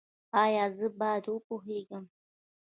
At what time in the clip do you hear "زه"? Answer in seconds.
0.77-0.85